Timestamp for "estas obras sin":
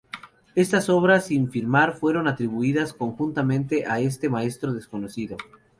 0.55-1.51